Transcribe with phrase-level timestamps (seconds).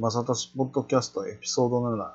[0.00, 2.12] まさたしポッドキャストエピソード7、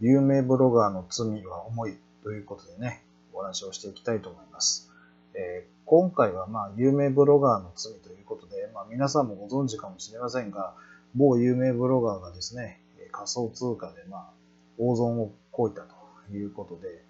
[0.00, 4.88] 有名ブロガーの罪は重いということでね、お話をしていきたいと思います。
[5.34, 10.74] えー、今回はまあ有名ブロガーの罪ということで、まあ、皆さんもご存知かもしれませんが、
[11.16, 12.78] 某有名ブロガーがですね、
[13.10, 14.30] 仮想通貨でまあ
[14.78, 15.96] 大損をこいたと
[16.32, 17.02] いうことで、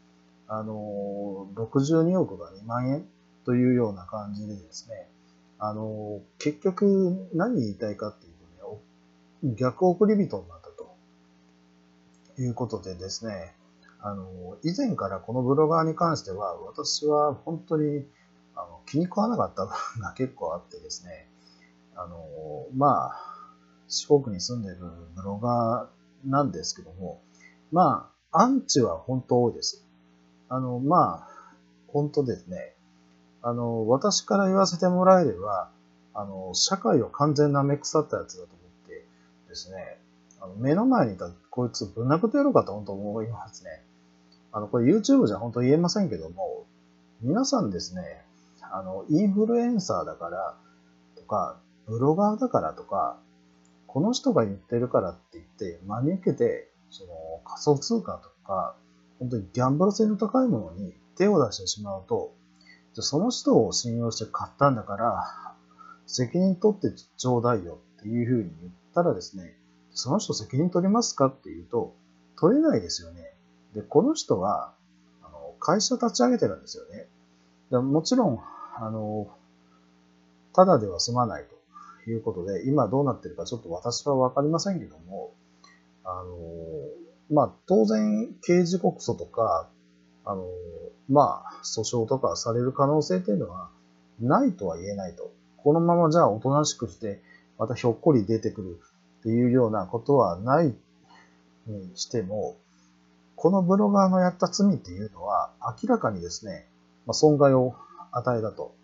[0.48, 3.04] あのー、62億が2万円
[3.44, 5.06] というような感じでですね、
[5.58, 8.33] あのー、結局何言いたいかっていう
[9.44, 10.96] 逆送り人になったと
[12.40, 13.54] いうことでですね、
[14.00, 18.06] あの、以前からこのブロガーに関しては、私は本当に
[18.56, 21.28] あの気に食わなかった部分が結構あってですね、
[21.94, 22.24] あの、
[22.74, 23.34] まあ、
[23.86, 24.78] 四国に住んでる
[25.14, 27.20] ブロガーなんですけども、
[27.70, 29.86] まあ、アンチは本当多いです。
[30.48, 31.28] あの、まあ、
[31.88, 32.74] 本当ですね、
[33.42, 35.70] あの、私から言わせてもらえれば、
[36.14, 38.63] あの、社会を完全なめ腐ったやつだと
[39.54, 40.00] ですね、
[40.40, 43.70] あの目の前にいたこいつぶん殴ってやろうかと本当思いますね。
[44.50, 46.66] あの、これ YouTube じゃ本当言えませんけども、
[47.22, 48.02] 皆さんですね、
[48.72, 50.56] あの、インフルエンサーだから
[51.14, 53.16] とか、ブロガーだからとか、
[53.86, 57.12] この人が言ってるからって言って真に受けて、その
[57.44, 58.74] 仮想通貨とか、
[59.20, 62.34] 本当にギャンブル性の高いものに手を出してしまうと、
[62.94, 65.54] じゃその人を信用して買ったんだから、
[66.06, 69.56] 責任取ってちょうだいよっていうふうに言ったらですね、
[69.92, 71.94] その人責任取りますかっていうと、
[72.38, 73.32] 取れないですよね。
[73.74, 74.72] で、この人は、
[75.22, 77.06] あの会社立ち上げてるんですよね。
[77.70, 78.40] でもちろん、
[78.76, 79.28] あの、
[80.52, 81.44] ただでは済まない
[82.04, 85.32] ということで、今どうなってるかちょっと私はわかりませんけども、
[86.04, 86.34] あの、
[87.30, 89.68] まあ、当然、刑事告訴とか、
[90.24, 90.46] あの、
[91.08, 93.70] まあ、訴訟とかされる可能性っていうのは
[94.20, 95.32] ないとは言えないと。
[95.58, 97.22] このままじゃあおとなしくして、
[97.58, 98.80] またひょっこり出てくる
[99.20, 100.74] っていうようなことはない
[101.66, 102.56] にしても、
[103.36, 105.50] このブロガーのやった罪っていうのは
[105.82, 106.66] 明らかにですね、
[107.06, 107.74] まあ、損害を
[108.12, 108.74] 与えたと。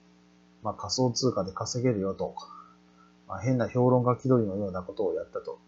[0.63, 2.35] まあ、仮想通貨で稼げるよと。
[3.29, 5.59] まあ、変な評論家気取りのようなことをやったと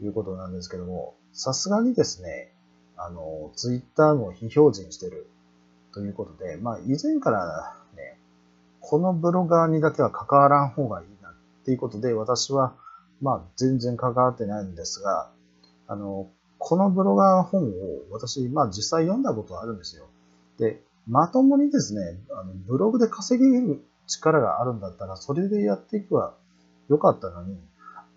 [0.00, 2.52] いうことなんですけども、さすがにですね、
[2.96, 5.26] あの、ツイッターも非表示にしてる
[5.92, 8.18] ということで、まあ、以前からね、
[8.80, 11.06] このブロガーにだけは関わらん方がいい
[11.62, 12.74] っていうことで、私は、
[13.20, 15.30] まあ、全然関わってないんですが、
[15.86, 16.28] あの、
[16.58, 17.72] このブロガーの本を
[18.10, 20.06] 私、まあ実際読んだことあるんですよ。
[20.58, 26.34] で、まともにですね、あのブログで稼げる力があるんだったら、それでやっていくは
[26.88, 27.58] よかったのに、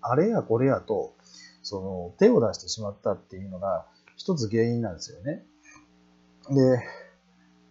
[0.02, 1.16] あれやこれやと、
[1.64, 5.44] その手を出してしまったっていうのが一つ原因なんですよね。
[6.50, 6.84] で、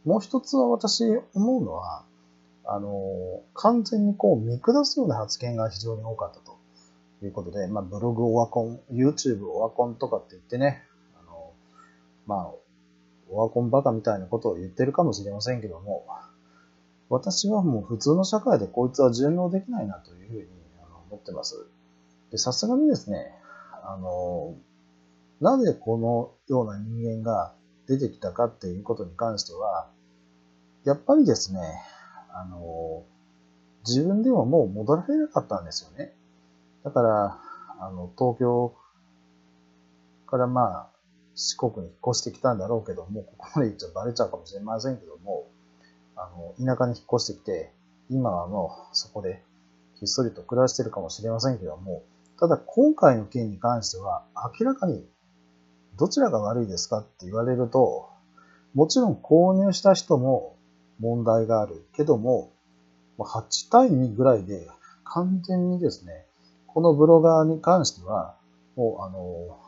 [0.05, 2.05] もう一つは私思うのは、
[2.67, 6.59] あの、完全にこう見下すような発言が非常に多かったと
[7.23, 10.83] いうことで、まあ、ブログオワコン、YouTube オワコンとかって言ってね、
[11.21, 11.53] あの、
[12.27, 12.51] まあ、
[13.31, 16.07] オワコンバカみたいなことを言ってるかもしれませんけども、
[17.11, 20.47] 私はもう普通の社会でこいつは順応できないなというふうに
[21.11, 21.67] 思ってます。
[22.31, 23.33] で、さすがにですね、
[23.83, 24.55] あの、
[25.41, 27.55] なぜこのような人間が
[27.87, 29.91] 出てきたかっていうことに関しては、
[30.85, 31.61] やっぱりですね、
[32.35, 33.05] あの、
[33.87, 36.13] 自分でももう戻られなかったんですよね。
[36.83, 37.41] だから、
[37.81, 38.75] あの、東京
[40.27, 40.91] からまあ、
[41.37, 45.47] 四国に引っ越してきたんだろうけども、ここまで言っちゃバレちゃうかもしれませんけども、
[46.17, 47.73] あの、田舎に引っ越してきて、
[48.11, 49.43] 今はもうそこで
[49.95, 52.03] ひっそりと暮らしてるかもしれませんけども、
[52.39, 54.25] ただ今回の件に関しては
[54.59, 55.07] 明らかに
[55.97, 58.11] どちらが悪いですかって言われると、
[58.75, 60.57] もちろん購入した人も
[61.01, 62.53] 問題があるけども、
[63.19, 64.69] 8対2ぐらいで
[65.05, 66.27] 完全にですね、
[66.67, 68.37] このブロガーに関しては、
[68.77, 69.61] もうあの、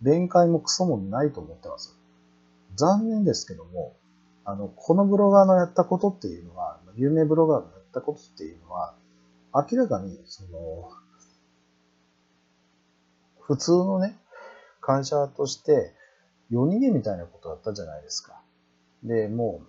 [0.00, 1.96] 弁解もクソもないと思ってます。
[2.76, 3.94] 残念ですけども、
[4.44, 8.94] あの、このブロガーのやったことっていうのは、有名ブロガーのやったことっていうのは、
[9.54, 10.90] 明らかに、その、
[13.40, 14.16] 普通のね、
[14.80, 15.92] 会社として、
[16.50, 18.40] 夜逃げみたいなことだったじゃないですか。
[19.02, 19.66] で、もう、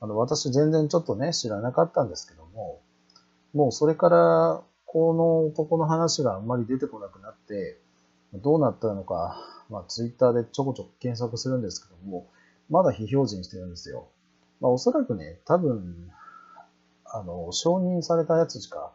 [0.00, 2.80] あの、私全然ちょっとね、知らなかったんですけども、
[3.54, 7.78] もうそれから、この男の話があんまり出てこなくなって、
[8.34, 9.36] どうなったのか、
[9.68, 12.26] まあ、ツイッターでちょこちょこ検索するんですけども、
[12.70, 14.08] まだ非表示にしてるんですよ。
[14.60, 16.10] まあ、おそらくね、多分、
[17.04, 18.92] あの、承認されたやつしか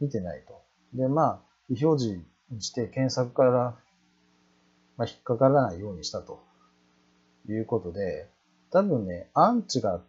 [0.00, 0.62] 見てないと。
[0.94, 3.50] で、まあ、非表示にして検索から、
[4.96, 6.42] まあ、引っかからないようにしたと
[7.48, 8.28] いうことで、
[8.70, 10.00] 多分ね、アンチが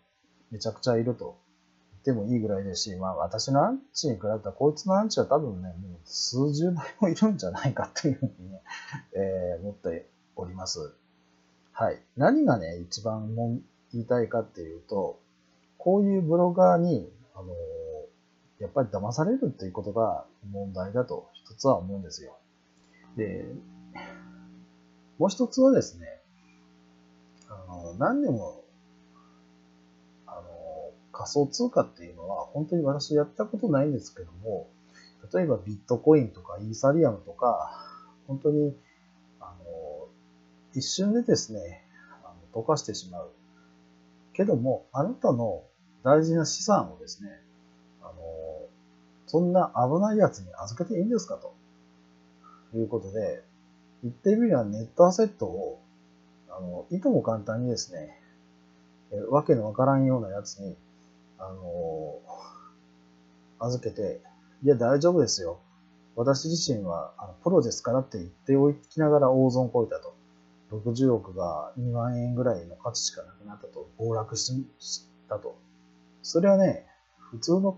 [0.51, 1.37] めちゃくちゃいると
[1.91, 2.01] 言。
[2.01, 8.61] ってもいいぐらいですし、まあ私のアンチに比べたらこいつのアンチは多分ね、もう数十倍もいるんじゃないかっていうふうにね、
[9.13, 10.93] えー、思っております。
[11.73, 12.01] はい。
[12.17, 13.35] 何がね、一番
[13.93, 15.19] 言いたいかっていうと、
[15.77, 17.53] こういうブロガーに、あの
[18.59, 22.37] やっぱり騙されるっていうことが問題だと一つは思うんですよ。
[23.15, 23.45] で、
[25.17, 26.07] もう一つはですね、
[27.47, 28.60] あの何でも
[31.21, 34.67] 仮想通貨っていうのは本当に私やったことないんですけども、
[35.31, 37.71] 例えばビットコインとかイーサリアムとか、
[38.27, 38.75] 本当に
[39.39, 40.07] あの
[40.73, 41.85] 一瞬でですね、
[42.23, 43.29] あの溶かしてしまう。
[44.33, 45.63] けども、あなたの
[46.03, 47.29] 大事な資産をですね、
[48.01, 48.13] あの
[49.27, 51.53] そんな危ないやつに預けていいんですかと
[52.75, 53.43] いうことで、
[54.01, 55.79] 言ってみればネットアセットを、
[56.49, 58.17] あの、いとも簡単にですね、
[59.11, 60.75] えわけのわからんようなやつに、
[61.41, 62.19] あの
[63.59, 64.21] 預けて、
[64.63, 65.59] いや、大丈夫ですよ。
[66.15, 70.15] 私自身はあのプロですからって言っておきながら大損こいたと。
[70.71, 74.61] 60億が2万円ぐらいの価値しかなくなったと、暴落し
[75.27, 75.57] たと。
[76.21, 76.85] それはね、
[77.17, 77.75] 普通の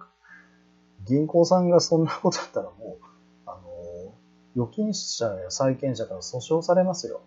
[1.06, 3.06] 銀行さんがそんなことだったらもう、
[3.48, 3.58] あ
[4.56, 7.22] の、預金者や債権者から訴訟されますよ。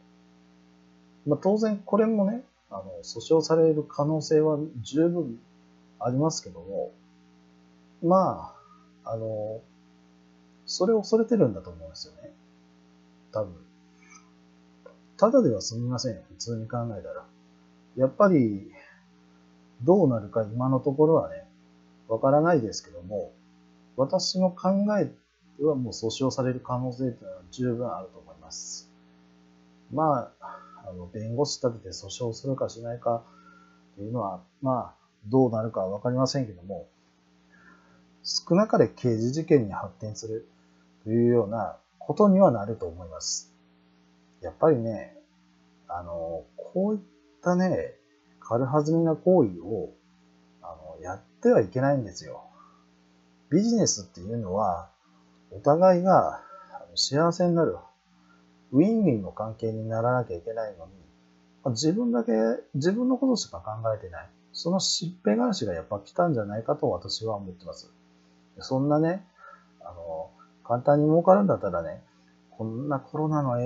[1.26, 5.40] まあ、当然これもね、あの、訴訟される可能性は十分
[6.00, 6.92] ありますけども、
[8.02, 8.54] ま
[9.04, 9.60] あ、あの、
[10.66, 12.32] それを恐れてるんだと思うんですよね。
[13.32, 13.54] 多分。
[15.16, 17.24] ただでは済みませんよ、普通に考えたら。
[17.96, 18.70] やっぱり、
[19.82, 21.46] どうなるか今のところはね、
[22.08, 23.32] わからないですけども、
[23.96, 25.10] 私の考え
[25.58, 28.90] ではもう訴訟される可能性というのは十分あると思います。
[29.92, 30.58] まあ、
[30.88, 33.24] あの弁護士立てて訴訟するかしないか
[33.96, 36.86] というのは、まあ、どうなるかはわかりませんけども、
[38.22, 40.48] 少なかれ刑事事件に発展する
[41.04, 43.52] というようなことにはなると思います。
[44.40, 45.16] やっぱりね、
[45.88, 47.00] あの、こういっ
[47.42, 47.94] たね、
[48.40, 49.90] 軽はずみな行為を
[50.62, 52.42] あのやってはいけないんですよ。
[53.50, 54.88] ビジネスっていうのは、
[55.52, 56.42] お互いが
[56.94, 57.76] 幸せになる、
[58.72, 60.92] ウィンウィンの関係にならなきゃいけないのに、
[61.72, 62.32] 自分だけ、
[62.74, 64.28] 自分のことしか考えてない。
[64.56, 67.92] そのしっぺ返しがやっぱ来たんじゃないかと私は思ってます。
[68.60, 69.22] そんなね、
[69.82, 70.30] あの、
[70.64, 72.02] 簡単に儲かるんだったらね、
[72.52, 73.58] こんなコロナの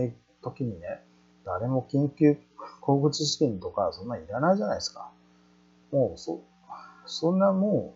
[0.43, 1.05] 時にね、
[1.47, 2.37] 誰も緊急
[2.81, 5.13] 小口資金とかそんないらないじゃないですか。
[5.93, 6.43] もうそ、
[7.07, 7.95] そんなも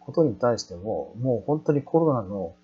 [0.00, 2.56] うことに対しても、もう本当にコロナの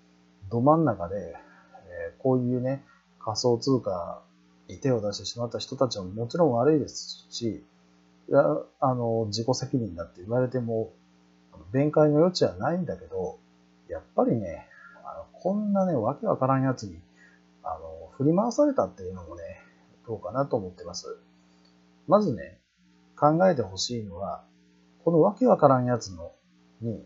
[0.49, 2.83] ど真ん中で、えー、こういうね、
[3.23, 4.21] 仮想通貨
[4.67, 7.63] に手を出してしまった人たちはもちろん悪いですし、
[8.31, 8.43] いや
[8.79, 10.93] あの自己責任だって言われても、
[11.71, 13.37] 弁解の余地はないんだけど、
[13.89, 14.67] やっぱりね、
[15.03, 16.97] あのこんなね、わけわからんやつに
[17.61, 19.43] あの振り回されたっていうのもね、
[20.07, 21.17] どうかなと思ってます。
[22.07, 22.57] まずね、
[23.19, 24.43] 考えてほしいのは、
[25.03, 26.31] このわけわからんやつの
[26.79, 27.05] に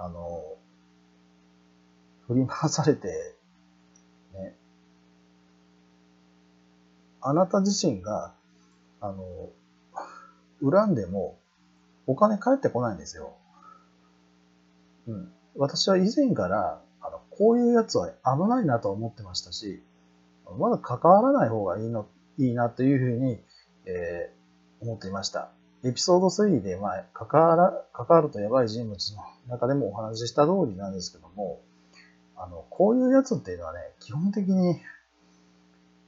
[0.00, 0.56] あの、
[2.28, 3.34] 振り回されて、
[4.34, 4.54] ね、
[7.20, 8.32] あなた自身が、
[9.00, 9.50] あの、
[10.62, 11.38] 恨んでも
[12.06, 13.34] お金返ってこないんですよ。
[15.06, 15.32] うん。
[15.56, 19.82] 私は以前から、あの、こういうやつは危ないなと思ってましたし、
[20.58, 22.06] まだ関わらない方がいいの、
[22.38, 23.38] いいなというふうに、
[23.86, 25.50] えー、思っていました。
[25.84, 31.60] エピソード3で、まあ、関わら、関わるとやばい人物の中でもお話しした通りなんですけども、
[32.36, 34.80] あの、こういうやつっていうのはね、基本的に、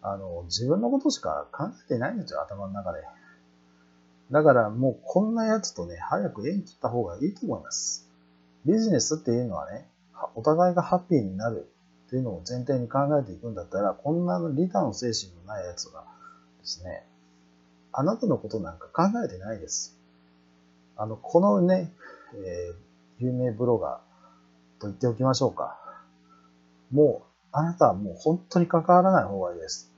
[0.02, 3.00] あの、自分のことしか考えてないんですよ、頭の中で。
[4.30, 8.08] だからもうこんなやつとね、早く縁切った方がいいと思います。
[8.64, 9.88] ビジネスっていうのはね、
[10.34, 11.68] お互いがハッピーになる
[12.06, 16.04] っていうのを前提に考えていくんだったら、こんなリターン精神のないやつが
[16.60, 17.04] ですね、
[17.92, 19.98] あなたのことなんか考えてないです。
[20.96, 21.92] あの、このね、
[22.34, 25.78] えー、有名ブロガーと言っておきましょうか。
[26.92, 29.92] もう、あなたはもう本当に関わらない方がいいです。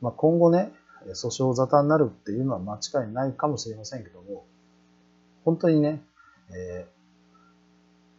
[0.00, 0.72] まあ、今後ね、
[1.06, 4.44] 訴訟沙汰になるっていうのは間違いないかもしれませんけども、
[5.44, 6.02] 本当にね、
[6.50, 6.90] えー、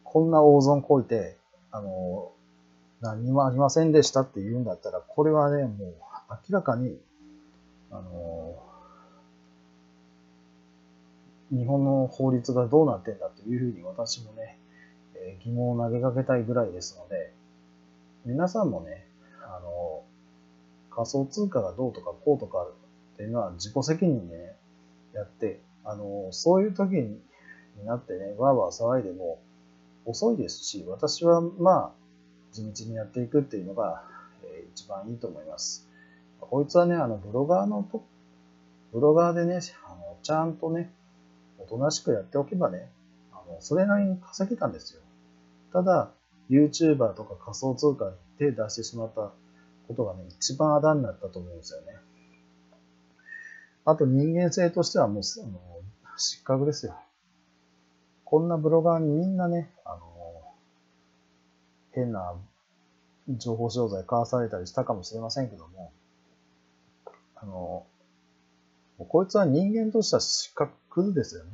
[0.04, 1.38] こんな大損こいて、
[1.72, 2.32] あの、
[3.02, 5.94] 何もありませんでしたって言うんだったら、これはね、もう
[6.30, 6.98] 明らかに、
[7.92, 8.56] あの
[11.52, 14.58] 日本の法律がどうなってんだというふうに私もね、
[15.16, 17.34] え疑問を投げかけたいぐらいですので、
[18.26, 19.06] 皆さんもね、
[19.44, 20.04] あの、
[20.94, 24.56] 仮想通貨がどうとかこうとかっていうのは自己責任でね、
[25.14, 27.20] やって、あの、そういう時に、
[27.86, 29.40] なってね、わーわー騒いでも
[30.06, 31.92] 遅いですし、私はまあ、
[32.52, 34.04] 地道にやっていくっていうのが、
[34.44, 35.88] えー、一番いいと思います。
[36.40, 38.04] こいつはね、あの、ブロガーのと、
[38.92, 40.92] ブロガーでね、あのちゃんとね、
[41.60, 42.90] おとなしくやっておけばね、
[43.32, 45.02] あのそれなりに稼げたんですよ。
[45.72, 46.12] ただ、
[46.50, 49.32] YouTuber とか仮想通貨に手出してしまった
[49.96, 51.88] ことがね、一番あだになったと思うんですよね。
[53.86, 55.60] あと人間性としてはもう、あの、
[56.18, 56.96] 失格ですよ。
[58.26, 60.02] こんなブロガーにみんなね、あの、
[61.92, 62.34] 変な
[63.28, 65.92] 情報商材買わされたりしたかもしれませんけども、
[67.36, 67.86] あの、
[68.98, 71.52] こいつは人間としては失格クズですよね。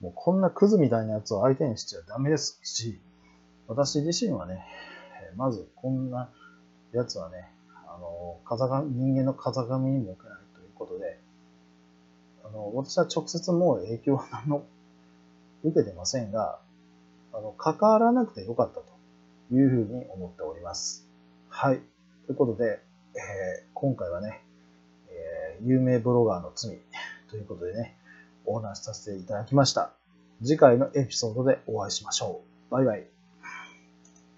[0.00, 3.00] もうこんなクズみたいなやつを相手にしちゃダメですし、
[3.66, 4.64] 私自身はね、
[5.36, 6.30] まずこんな
[6.92, 7.48] やつはね、
[7.86, 11.18] あの、風上、人間の風上にも置けないということで、
[12.44, 14.66] あの、私は直接もう影響は何も
[15.64, 16.58] 受けてませんが、
[17.32, 21.06] あの、関わらなくてよかったというふうに思っております。
[21.48, 21.80] はい。
[22.26, 22.80] ということで、
[23.14, 24.42] えー、今回はね、
[25.08, 26.78] えー、有名ブロガーの罪
[27.28, 27.96] ということでね、
[28.46, 29.92] お話しさせていただきました。
[30.42, 32.72] 次回のエピソードでお会いしましょう。
[32.72, 33.19] バイバイ。